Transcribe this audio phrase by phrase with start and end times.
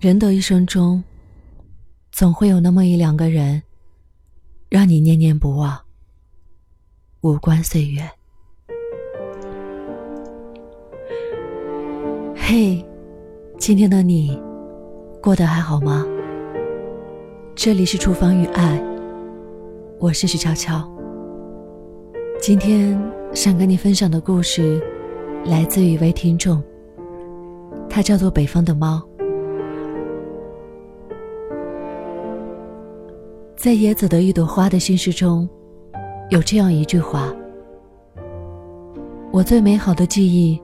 [0.00, 1.04] 人的一生中，
[2.10, 3.62] 总会有那么一两个人，
[4.70, 5.78] 让你念念不忘。
[7.20, 8.00] 无关岁月。
[12.34, 12.82] 嘿，
[13.58, 14.40] 今天的你，
[15.22, 16.06] 过得还好吗？
[17.54, 18.82] 这里是厨房与爱，
[19.98, 20.90] 我是徐悄悄。
[22.40, 22.98] 今天
[23.34, 24.82] 想跟你分享的故事，
[25.44, 26.62] 来自于一位听众，
[27.86, 29.06] 他叫做北方的猫。
[33.60, 35.46] 在野子的一朵花的心事中，
[36.30, 37.30] 有这样一句话
[39.30, 40.58] ：“我最美好的记忆，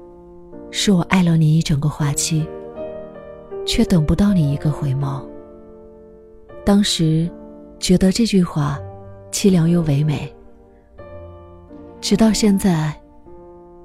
[0.71, 2.49] 是我爱了你一整个花期，
[3.67, 5.23] 却等不到你一个回眸。”
[6.65, 7.31] 当时，
[7.79, 8.79] 觉得这句话
[9.31, 10.35] 凄凉又唯美。
[12.01, 12.99] 直到现在，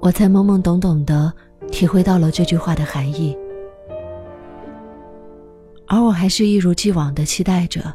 [0.00, 1.30] 我才懵懵懂懂的
[1.70, 3.36] 体会到了这句话的含义，
[5.86, 7.94] 而我还是一如既往的期待着。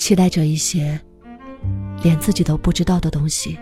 [0.00, 0.98] 期待着一些
[2.02, 3.58] 连自己都不知道的东西，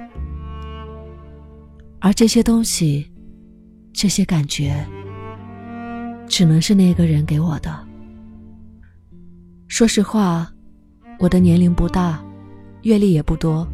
[1.99, 3.11] 而这些东西，
[3.93, 4.87] 这些感觉，
[6.29, 7.77] 只能是那个人给我的。
[9.67, 10.49] 说实话，
[11.19, 12.25] 我的年龄不大，
[12.83, 13.67] 阅历也不多，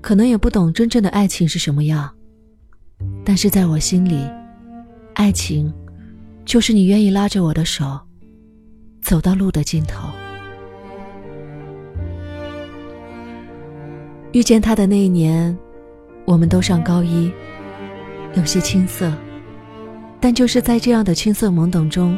[0.00, 2.12] 可能也不懂真正的爱情是什么样。
[3.24, 4.28] 但是在我心里，
[5.14, 5.72] 爱情，
[6.44, 8.00] 就是你愿意拉着我的手，
[9.00, 10.08] 走到路的尽头。
[14.32, 15.56] 遇见他的那一年，
[16.24, 17.32] 我们都上高一，
[18.34, 19.12] 有些青涩，
[20.20, 22.16] 但就是在这样的青涩懵懂中，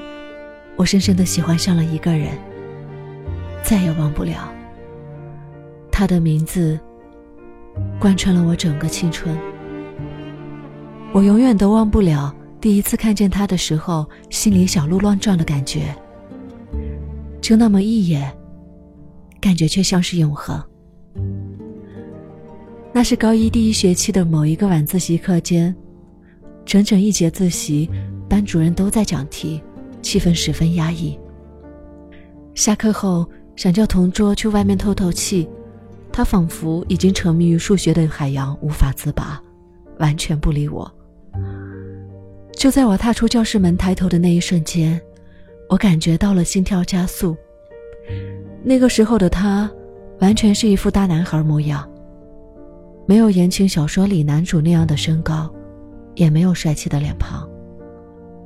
[0.77, 2.29] 我深深的喜欢上了一个人，
[3.63, 4.53] 再也忘不了。
[5.91, 6.79] 他的名字，
[7.99, 9.35] 贯穿了我整个青春。
[11.13, 15.95] 我永远都忘不了第一次看见他的时候，心里小鹿乱撞的感觉。
[17.41, 18.31] 就那么一眼，
[19.41, 20.63] 感觉却像是永恒。
[22.95, 25.75] 那是高一第一学期的某一个晚自习课间，
[26.67, 27.89] 整整一节自习，
[28.29, 29.63] 班主任都在讲题，
[30.03, 31.19] 气氛十分压抑。
[32.55, 35.49] 下课后想叫同桌去外面透透气，
[36.13, 39.43] 他仿佛已经沉迷于数学的海洋无法自拔，
[39.99, 40.91] 完全不理我。
[42.55, 45.01] 就在我踏出教室门抬头的那一瞬间，
[45.71, 47.35] 我感觉到了心跳加速。
[48.63, 49.69] 那个时候的他，
[50.21, 51.89] 完全是一副大男孩模样。
[53.05, 55.53] 没有言情小说里男主那样的身高，
[56.15, 57.49] 也没有帅气的脸庞，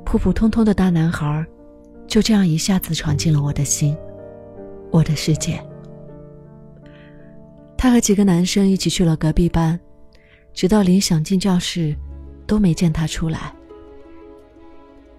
[0.03, 1.45] 普普通通的大男孩，
[2.07, 3.95] 就这样一下子闯进了我的心，
[4.91, 5.63] 我的世界。
[7.77, 9.79] 他和几个男生一起去了隔壁班，
[10.53, 11.95] 直到临想进教室，
[12.47, 13.53] 都没见他出来。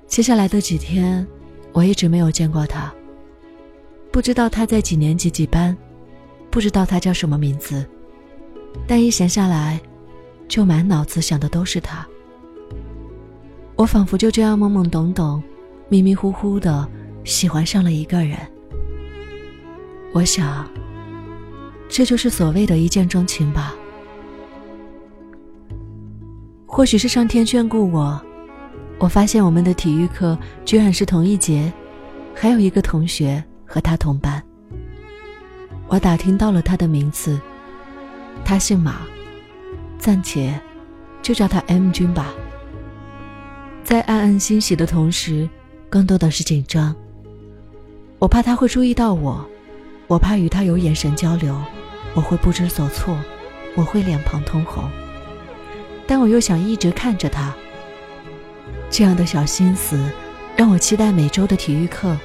[0.09, 1.25] 接下来的几天，
[1.73, 2.93] 我一直没有见过他，
[4.11, 5.77] 不知道他在几年级几班，
[6.51, 7.87] 不知道他叫什么名字。
[8.87, 9.81] 但一闲下来，
[10.49, 12.07] 就满脑子想的都是他。
[13.77, 15.43] 我仿佛就这样懵懵懂懂、
[15.89, 16.89] 迷迷糊糊的
[17.25, 18.37] 喜欢上了一个人。
[20.13, 20.69] 我想，
[21.89, 23.75] 这就是所谓的一见钟情吧。
[26.67, 28.21] 或许是上天眷顾我，
[28.99, 31.73] 我发现我们的体育课居然是同一节，
[32.35, 34.43] 还有一个同学和他同班。
[35.89, 37.39] 我打听到了他的名字。
[38.45, 39.03] 他姓马，
[39.99, 40.59] 暂且
[41.23, 42.33] 就叫他 M 君吧。
[43.85, 45.49] 在暗暗欣喜的同时，
[45.89, 46.95] 更多的是紧张。
[48.19, 49.47] 我怕他会注意到我，
[50.07, 51.57] 我怕与他有眼神交流，
[52.15, 53.17] 我会不知所措，
[53.75, 54.89] 我会脸庞通红。
[56.07, 57.55] 但我又想一直看着他。
[58.91, 60.03] 这样的小心思，
[60.57, 62.17] 让我期待每周的体育课。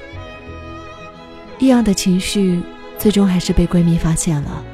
[1.58, 2.60] 异样的情绪，
[2.98, 4.64] 最终还是被闺蜜发现了。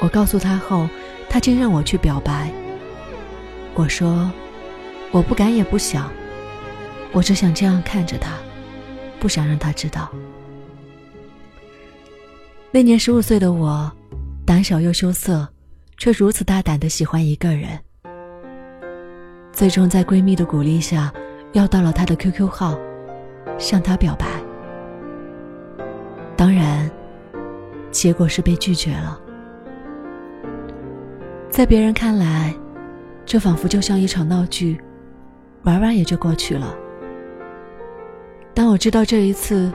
[0.00, 0.88] 我告诉他后，
[1.28, 2.50] 他竟让我去表白。
[3.74, 4.30] 我说，
[5.10, 6.10] 我不敢也不想，
[7.12, 8.32] 我只想这样看着他，
[9.20, 10.10] 不想让他知道。
[12.72, 13.90] 那年十五岁的我，
[14.46, 15.46] 胆小又羞涩，
[15.98, 17.78] 却如此大胆的喜欢一个人。
[19.52, 21.12] 最终在闺蜜的鼓励下，
[21.52, 22.78] 要到了他的 QQ 号，
[23.58, 24.26] 向他表白。
[26.36, 26.90] 当然，
[27.90, 29.20] 结果是被拒绝了。
[31.50, 32.54] 在别人看来，
[33.26, 34.80] 这仿佛就像一场闹剧，
[35.64, 36.74] 玩玩也就过去了。
[38.54, 39.70] 当我知道这一次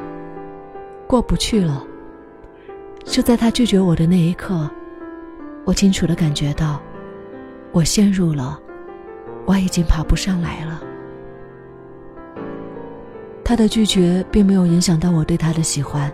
[1.05, 1.85] 过不去了，
[3.03, 4.69] 就在他拒绝我的那一刻，
[5.65, 6.81] 我清楚的感觉到，
[7.73, 8.57] 我陷入了，
[9.45, 10.81] 我已经爬不上来了。
[13.43, 16.11] 他的拒绝并没有影响到我对他的喜欢。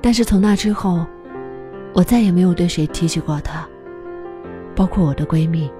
[0.00, 1.04] 但是从那之后，
[1.92, 3.66] 我再也没有对谁提起过他，
[4.74, 5.70] 包括我的闺蜜。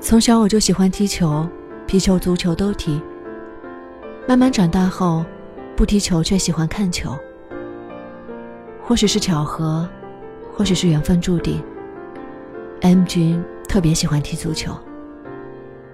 [0.00, 1.46] 从小我就喜欢踢球，
[1.86, 3.00] 皮球、足球都踢。
[4.26, 5.24] 慢慢长大后，
[5.76, 7.16] 不踢球却喜欢看球。
[8.84, 9.88] 或许是巧合，
[10.52, 11.62] 或许是缘分注定。
[12.80, 14.72] M 君特别喜欢踢足球。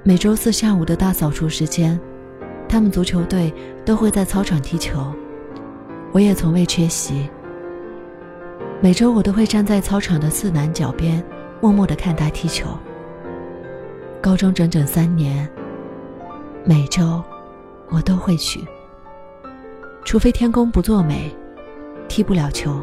[0.03, 2.01] 每周四下午的大扫除时间，
[2.67, 3.53] 他们足球队
[3.85, 5.13] 都会在操场踢球，
[6.13, 7.29] 我也从未缺席。
[8.81, 11.25] 每周我都会站在操场的四南角边，
[11.61, 12.67] 默默的看他踢球。
[14.23, 15.49] 高中整整三年，
[16.65, 17.23] 每周
[17.89, 18.65] 我都会去，
[20.05, 21.35] 除非天公不作美，
[22.09, 22.81] 踢不了球。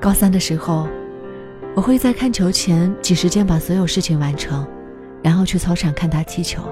[0.00, 0.88] 高三的时候。
[1.74, 4.66] 我会在看球前挤时间把所有事情完成，
[5.22, 6.62] 然后去操场看他踢球。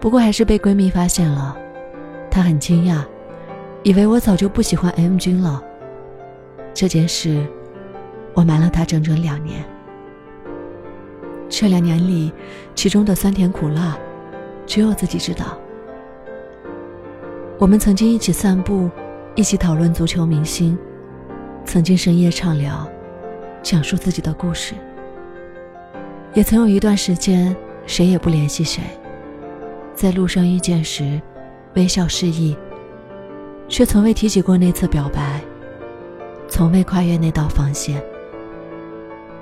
[0.00, 1.54] 不过还是被闺蜜发现了，
[2.30, 3.04] 她很惊讶，
[3.84, 5.62] 以为我早就不喜欢 M 君了。
[6.72, 7.44] 这件事，
[8.32, 9.64] 我瞒了他整整两年。
[11.48, 12.32] 这两年里，
[12.74, 13.98] 其中的酸甜苦辣，
[14.66, 15.58] 只有自己知道。
[17.58, 18.88] 我们曾经一起散步，
[19.34, 20.78] 一起讨论足球明星，
[21.64, 22.88] 曾经深夜畅聊。
[23.62, 24.74] 讲述自己的故事，
[26.34, 27.54] 也曾有一段时间
[27.86, 28.82] 谁也不联系谁，
[29.94, 31.22] 在路上遇见时，
[31.74, 32.56] 微笑示意，
[33.72, 35.40] 却从未提起过那次表白，
[36.46, 38.04] 从未跨越那道防线。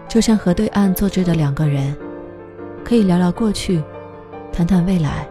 [0.08, 1.96] 就像河对岸坐着的两个人，
[2.84, 3.82] 可以聊聊过去，
[4.52, 5.26] 谈谈未来，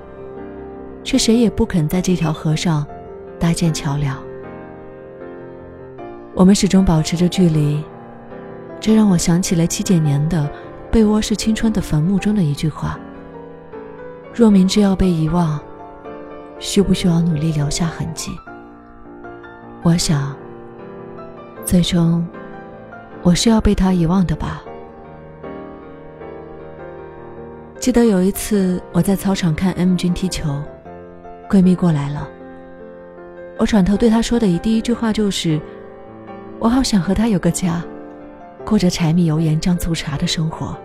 [1.02, 2.86] 却谁也不肯在这条河上
[3.40, 4.22] 搭建桥梁。
[6.34, 7.82] 我们始终保持着距离。
[8.82, 10.44] 这让我想起了七几年的
[10.92, 13.00] 《被窝是青春的坟墓》中的一句话
[14.36, 15.58] ：“若明知要被遗忘，
[16.60, 18.32] 需不需要努力留下痕迹？”
[19.82, 20.36] 我想，
[21.64, 22.28] 最终
[23.22, 24.62] 我是要被他遗忘的吧。
[27.80, 30.62] 记得有一次我在操场看 M 君踢球，
[31.50, 32.28] 闺蜜过来了，
[33.58, 35.60] 我转头对她说的第一句话就是
[36.60, 37.82] ：“我好想和他有个家。”
[38.66, 40.78] 过着柴米油盐酱醋茶的生活。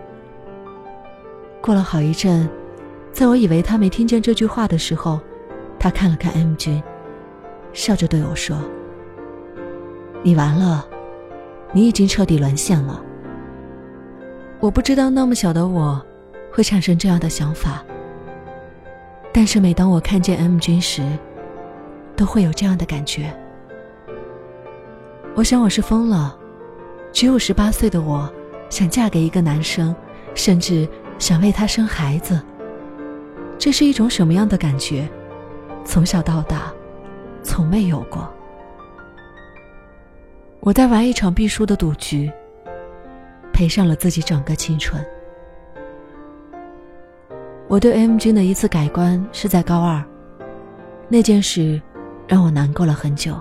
[1.61, 2.49] 过了好一阵，
[3.11, 5.19] 在我以为他没听见这句话的时候，
[5.77, 6.81] 他看了看 M 君，
[7.73, 8.57] 笑着对我说
[10.25, 10.83] ：“你完了，
[11.71, 12.99] 你已经彻底沦陷了。”
[14.59, 16.03] 我不知道那么小的我，
[16.51, 17.85] 会产生这样的想法。
[19.31, 21.03] 但是每当我看见 M 君时，
[22.15, 23.31] 都会有这样的感觉。
[25.35, 26.35] 我想我是疯了。
[27.13, 28.27] 只有十八岁的我，
[28.67, 29.95] 想嫁给一个男生，
[30.33, 30.89] 甚至
[31.19, 32.41] 想为他生孩子。
[33.59, 35.07] 这是一种什么样的感觉？
[35.85, 36.73] 从小到大，
[37.43, 38.27] 从未有过。
[40.65, 42.31] 我在玩一场必输的赌局，
[43.53, 44.99] 赔上了自己整个青春。
[47.67, 50.03] 我对 M 君的一次改观是在高二，
[51.07, 51.79] 那件事
[52.27, 53.39] 让我难过了很久。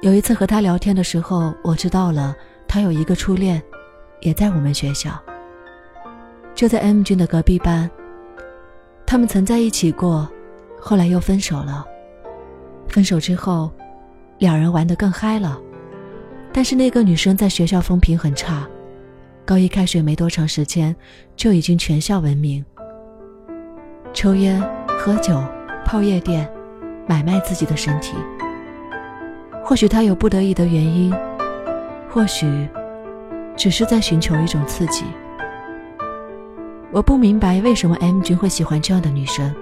[0.00, 2.34] 有一次和他聊天的时候，我知道了
[2.66, 3.62] 他有一个初恋，
[4.22, 5.12] 也在我们学校，
[6.56, 7.88] 就在 M 君的隔壁班。
[9.06, 10.28] 他们曾在一起过，
[10.80, 11.86] 后来又分手了。
[12.88, 13.70] 分手之后，
[14.38, 15.60] 两人玩得更嗨了。
[16.52, 18.66] 但是那个女生在学校风评很差，
[19.44, 20.94] 高一开学没多长时间，
[21.36, 22.64] 就已经全校闻名。
[24.14, 24.62] 抽烟、
[24.98, 25.42] 喝酒、
[25.84, 26.50] 泡夜店，
[27.06, 28.14] 买卖自己的身体。
[29.62, 31.14] 或许他有不得已的原因，
[32.08, 32.68] 或许
[33.56, 35.04] 只是在寻求一种刺激。
[36.92, 39.54] 我不明白为什么 M 君会喜欢这样的女生。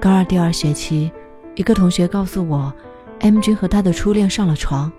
[0.00, 1.10] 高二第二学期，
[1.56, 2.72] 一个同学告诉我
[3.20, 4.90] ，M 君和他的初恋上了床。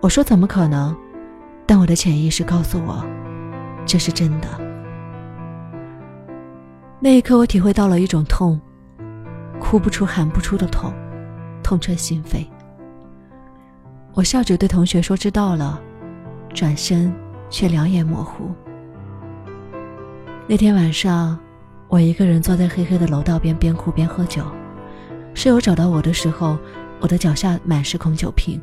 [0.00, 0.96] 我说怎么可能？
[1.66, 3.04] 但我的潜意识告诉我，
[3.84, 4.48] 这是真的。
[7.00, 8.60] 那一刻，我体会到了一种痛，
[9.58, 10.92] 哭不出、喊不出的痛，
[11.62, 12.46] 痛彻心扉。
[14.14, 15.80] 我笑着对同学说：“知道了。”
[16.54, 17.12] 转身
[17.50, 18.50] 却两眼模糊。
[20.46, 21.38] 那天晚上，
[21.88, 24.42] 我一个人坐在黑黑的楼道边，边哭边喝酒。
[25.34, 26.56] 室友找到我的时候，
[27.00, 28.60] 我的脚下满是空酒瓶。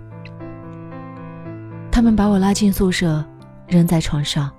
[1.92, 3.24] 他们把我拉进宿舍，
[3.68, 4.52] 扔在床上。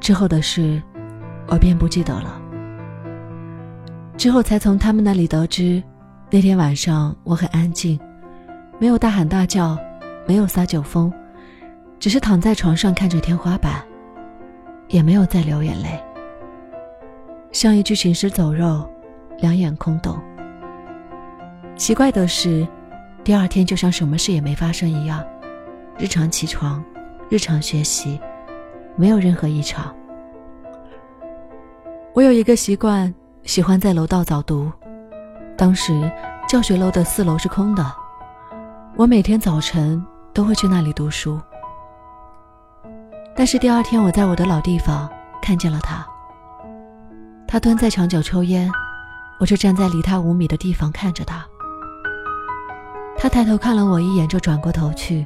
[0.00, 0.82] 之后的事，
[1.46, 2.40] 我便不记得了。
[4.16, 5.82] 之后才从他们那里得知，
[6.30, 7.98] 那天晚上我很安静，
[8.78, 9.78] 没有大喊大叫。
[10.24, 11.12] 没有撒酒疯，
[11.98, 13.82] 只是躺在床上看着天花板，
[14.86, 16.00] 也没有再流眼泪，
[17.50, 18.88] 像一具行尸走肉，
[19.40, 20.16] 两眼空洞。
[21.76, 22.64] 奇怪的是，
[23.24, 25.24] 第二天就像什么事也没发生一样，
[25.96, 26.82] 日常起床，
[27.28, 28.20] 日常学习，
[28.96, 29.94] 没有任何异常。
[32.14, 33.14] 我有一个习惯，
[33.44, 34.70] 喜欢在楼道早读。
[35.56, 36.10] 当时
[36.48, 37.94] 教学楼的四楼是空的，
[38.96, 41.40] 我每天早晨都会去那里读书。
[43.36, 45.08] 但是第二天，我在我的老地方
[45.40, 46.04] 看见了他。
[47.46, 48.68] 他蹲在墙角抽烟，
[49.38, 51.46] 我就站在离他五米的地方看着他。
[53.22, 55.24] 他抬头看了我一眼，就转过头去，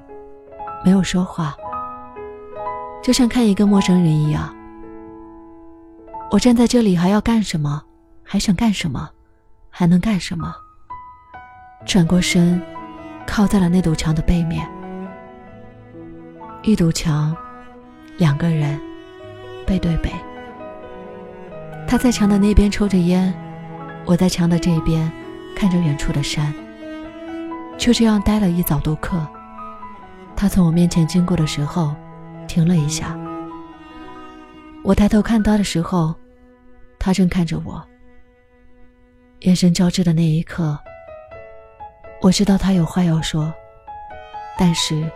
[0.85, 1.57] 没有说话，
[3.03, 4.55] 就像看一个陌生人一样。
[6.31, 7.83] 我站在这里还要干什么？
[8.23, 9.09] 还想干什么？
[9.71, 10.55] 还能干什么？
[11.87, 12.61] 转过身，
[13.27, 14.69] 靠在了那堵墙的背面。
[16.65, 17.35] 一堵墙，
[18.19, 18.79] 两个人，
[19.67, 20.13] 背对背。
[21.89, 23.33] 他在墙的那边抽着烟，
[24.05, 25.11] 我在墙的这边
[25.57, 26.53] 看着远处的山。
[27.79, 29.27] 就这样待了一早读课。
[30.35, 31.95] 他从我面前经过的时候，
[32.47, 33.17] 停了一下。
[34.83, 36.15] 我抬头看他的时候，
[36.99, 37.83] 他正看着我。
[39.41, 40.79] 眼神交织的那一刻，
[42.23, 43.53] 我知道他有话要说，
[44.59, 45.11] 但是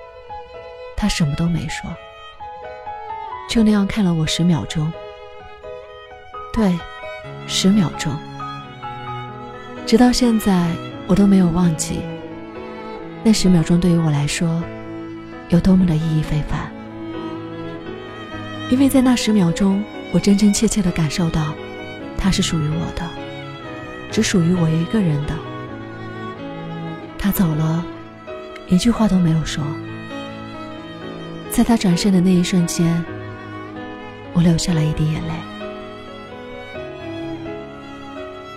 [0.96, 1.90] 他什么都没说，
[3.48, 4.92] 就那样看了我十秒钟。
[6.52, 6.78] 对，
[7.46, 8.12] 十秒钟。
[9.86, 10.70] 直到现在，
[11.06, 12.00] 我都没有忘记
[13.22, 14.62] 那十秒钟对于我来说
[15.50, 16.70] 有多么的意义非凡。
[18.70, 21.52] 因为在那十秒钟，我真真切切的感受到，
[22.16, 23.08] 他是属于我的，
[24.10, 25.34] 只属于我一个人的。
[27.18, 27.84] 他走了，
[28.68, 29.62] 一句话都没有说。
[31.50, 33.04] 在他转身的那一瞬间，
[34.32, 35.34] 我流下了一滴眼泪。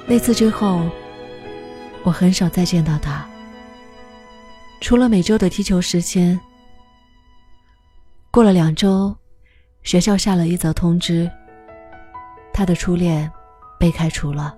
[0.05, 0.89] 那次之后，
[2.03, 3.25] 我很少再见到他，
[4.83, 6.37] 除了每周的踢球时间。
[8.29, 9.15] 过了两周。
[9.83, 11.29] 学校下了一则通知，
[12.53, 13.29] 他的初恋
[13.77, 14.55] 被开除了。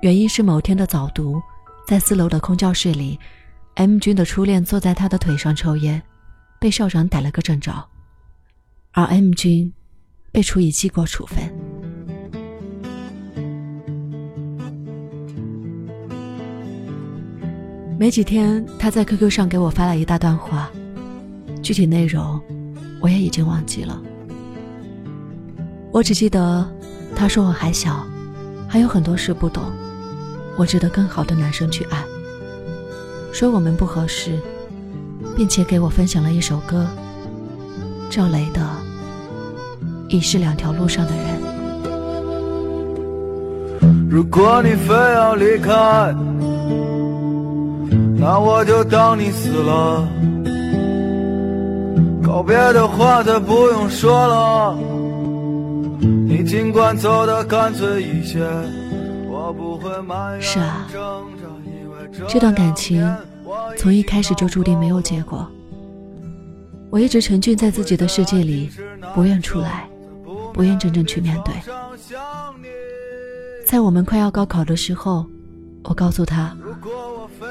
[0.00, 1.42] 原因是某天的早读，
[1.88, 3.18] 在四楼的空教室里
[3.74, 6.00] ，M 君的初恋坐在他的腿上抽烟，
[6.60, 7.84] 被校长逮了个正着，
[8.92, 9.72] 而 M 君
[10.30, 11.65] 被处以记过处分。
[17.98, 20.70] 没几天，他在 QQ 上给我发了一大段话，
[21.62, 22.40] 具体内容。
[23.00, 24.00] 我也已经忘记了，
[25.92, 26.66] 我只记得
[27.14, 28.04] 他说我还小，
[28.66, 29.62] 还有很多事不懂，
[30.56, 32.02] 我值得更好的男生去爱。
[33.32, 34.38] 说我们不合适，
[35.36, 36.86] 并且给我分享了一首歌，
[38.10, 38.60] 赵雷的
[40.08, 41.24] 《已是两条路上的人》。
[44.08, 46.14] 如果你非要离开，
[48.26, 50.08] 那我就当你死了。
[52.24, 54.76] 告别的话再不用说了，
[56.00, 58.44] 你尽管走得干脆一些，
[59.28, 60.88] 我不会埋是啊，
[62.26, 63.16] 这段感情
[63.78, 65.46] 从一开始就注定没有结果。
[66.90, 68.68] 我一直沉浸在自己的世界里，
[69.14, 69.88] 不愿出来，
[70.52, 71.54] 不愿真正去面对。
[73.64, 75.24] 在我们快要高考的时候，
[75.84, 76.56] 我告诉他，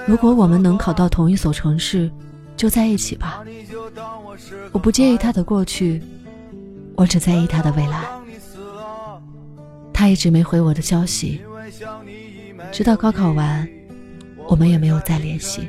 [0.05, 2.11] 如果我们能考到同一所城市。
[2.57, 3.43] 就在一起吧，
[4.71, 6.01] 我不介意他的过去，
[6.95, 8.01] 我只在意他的未来。
[9.91, 11.41] 他一直没回我的消息，
[12.71, 13.67] 直到高考完，
[14.47, 15.67] 我们也没有再联系。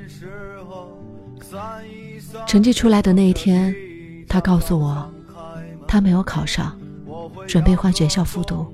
[2.47, 3.75] 成绩出来的那一天，
[4.29, 5.13] 他告诉我，
[5.89, 6.79] 他没有考上，
[7.49, 8.65] 准备换学校复读，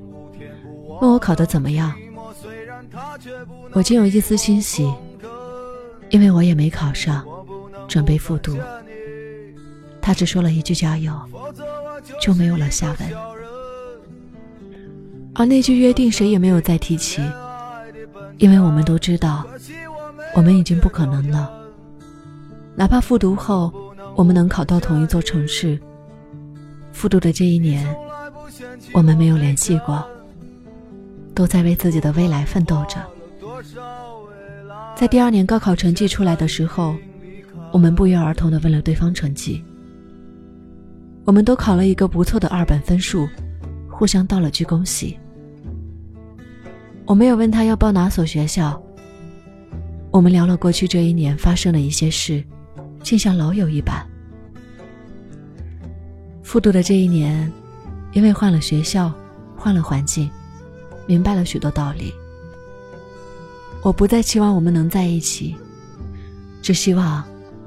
[1.01, 1.95] 问我考得怎么样。
[3.73, 4.93] 我竟有一丝欣喜，
[6.13, 7.27] 因为我也没考上。
[7.89, 8.57] 准备复读，
[10.01, 11.13] 他只说了一句加油，
[12.23, 13.11] 就没有了下文。
[15.35, 17.21] 而那句约定，谁也没有再提起，
[18.39, 19.45] 因为我们都知道，
[20.35, 21.53] 我们已经不可能了。
[22.75, 23.71] 哪怕复读后，
[24.15, 25.79] 我们能考到同一座城市，
[26.93, 27.95] 复读的这一年，
[28.95, 30.03] 我们没有联系过，
[31.35, 32.97] 都在为自己的未来奋斗着。
[35.03, 36.95] 在第二年高考成绩出来的时候。
[37.73, 39.65] 我们不约而同的问了对方成绩，
[41.25, 43.27] 我们都考了一个不错的二本分数，
[43.91, 45.19] 互相道了句恭喜。
[47.05, 48.81] 我没有问他要报哪所学校，
[50.13, 52.45] 我们聊了过去这一年发生的一些事，
[53.03, 54.07] 竟像老友一般。
[56.45, 57.51] 复读的这一年，
[58.13, 59.13] 因为换了学校，
[59.57, 60.31] 换了环境，
[61.07, 62.15] 明白了许多道理。
[63.83, 65.57] 我不再期望我们能在一起，
[66.63, 67.23] 只希望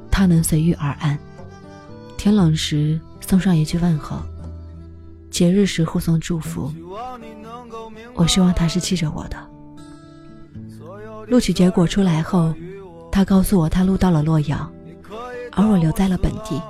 [0.10, 1.18] 他能随遇而安。
[2.18, 4.18] 天冷时送上一句问候，
[5.30, 6.74] 节日时互送祝福。
[8.14, 9.38] 我希望他是记着我的。
[11.28, 12.54] 录取结果出来后，
[13.12, 14.72] 他告诉我他录到了洛阳，
[15.52, 16.62] 而我留在了本地。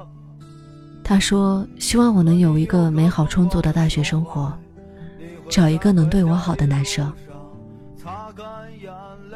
[1.04, 4.52] 他说希望我能有一个美好充足的大学生活，
[5.52, 7.14] 找一个能对我好的男生。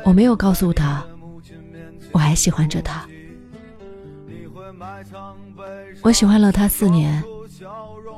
[0.04, 1.04] 我没有告诉他，
[2.12, 3.08] 我还喜欢着他。
[6.02, 7.24] 我喜欢了他四年，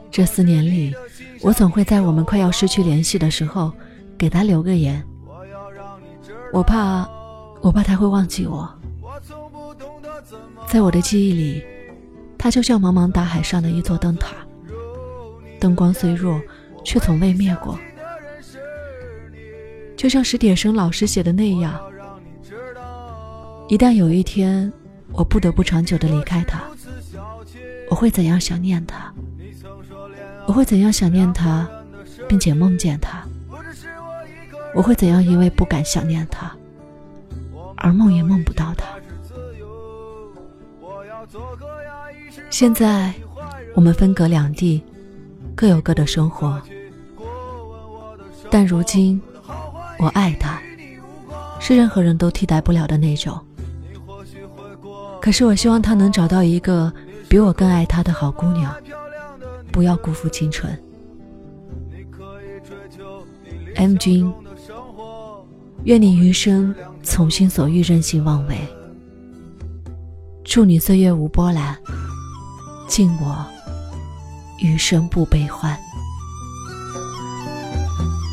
[0.09, 0.93] 这四年里，
[1.41, 3.71] 我总会在我们快要失去联系的时候，
[4.17, 5.03] 给他留个言。
[6.53, 7.09] 我怕，
[7.61, 8.69] 我怕他会忘记我。
[10.67, 11.63] 在我的记忆里，
[12.37, 14.35] 他就像茫茫大海上的一座灯塔，
[15.59, 16.39] 灯光虽弱，
[16.85, 17.77] 却从未灭过。
[20.01, 21.79] 就像史铁生老师写的那样，
[23.67, 24.73] 一旦有一天
[25.11, 26.63] 我不得不长久的离开他，
[27.87, 29.13] 我会怎样想念他？
[30.47, 31.69] 我会怎样想念他，
[32.27, 33.23] 并且梦见他？
[34.73, 35.23] 我会怎样？
[35.23, 36.51] 因为不敢想念他，
[37.77, 38.87] 而梦也梦不到他。
[42.49, 43.13] 现在，
[43.75, 44.83] 我们分隔两地，
[45.55, 46.59] 各有各的生活。
[48.49, 49.21] 但如今，
[50.01, 50.59] 我爱他，
[51.59, 53.39] 是任何人都替代不了的那种。
[55.21, 56.91] 可是，我希望他能找到一个
[57.29, 58.73] 比我更爱他的好姑娘，
[59.71, 60.75] 不要辜负青春。
[63.75, 64.33] M 君。
[65.83, 68.57] 愿你余生从心所欲，任性妄为。
[70.43, 71.75] 祝你岁月无波澜，
[72.87, 73.45] 敬我
[74.59, 75.77] 余生不悲欢。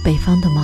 [0.03, 0.63] 北方的猫。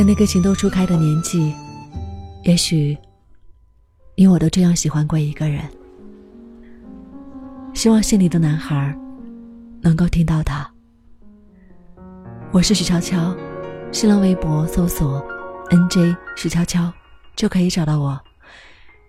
[0.00, 1.54] 在那个情窦初开的年纪，
[2.44, 2.96] 也许
[4.16, 5.62] 你我都这样喜欢过一个人。
[7.74, 8.98] 希望心里的男孩
[9.82, 10.66] 能够听到他。
[12.50, 13.36] 我是许悄悄，
[13.92, 15.22] 新浪微博搜索
[15.68, 16.90] “nj 许悄悄”
[17.36, 18.18] 就可以找到我，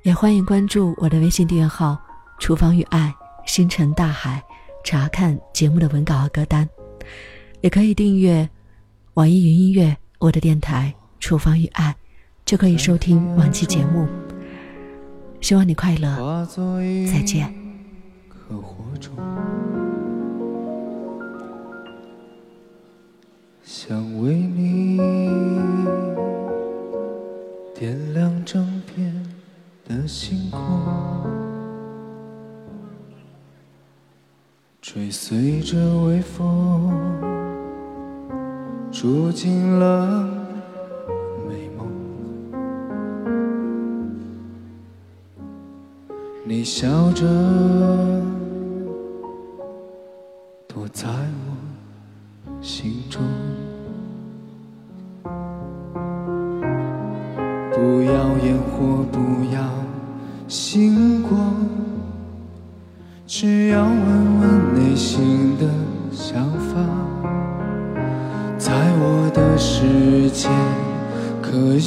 [0.03, 1.97] 也欢迎关注我的微信订阅号
[2.37, 4.43] “厨房与爱星辰大海”，
[4.83, 6.67] 查看节目的文稿和歌单，
[7.61, 8.49] 也可以订阅
[9.13, 9.95] 网易云音乐。
[10.21, 11.89] 我的电台《厨房与爱》，
[12.45, 14.07] 就可以收听往期节目。
[15.41, 16.45] 希望你快乐，
[17.11, 17.51] 再见。
[23.63, 24.97] 想为你
[27.73, 29.11] 点亮整片
[29.87, 30.61] 的星空，
[34.83, 37.40] 追随着微风。
[38.91, 40.27] 住进了
[41.47, 41.87] 美梦，
[46.43, 47.25] 你笑着
[50.67, 53.21] 躲在我心中，
[57.71, 59.19] 不要烟火，不
[59.53, 59.61] 要
[60.49, 61.55] 星光，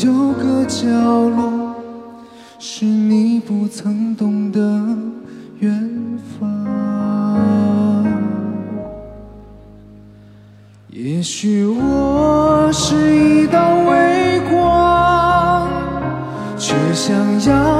[0.02, 1.76] 有个角落，
[2.59, 4.59] 是你不曾懂的
[5.61, 6.48] 远方？
[10.88, 15.68] 也许我是一道微光，
[16.59, 17.14] 却想
[17.48, 17.73] 要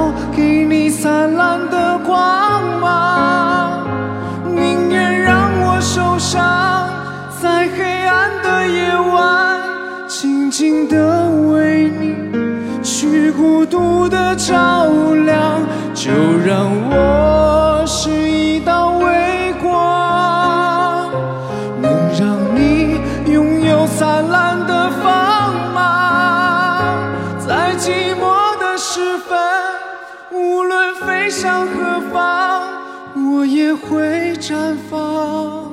[33.45, 35.71] 我也会绽放。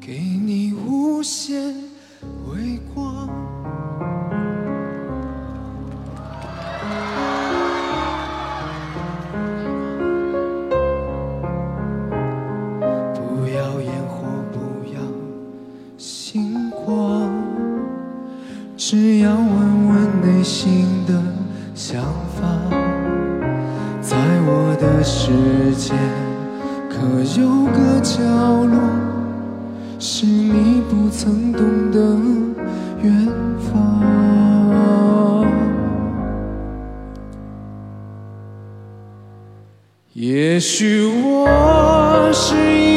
[0.00, 1.72] 给你无限
[40.22, 42.91] 也许我是一。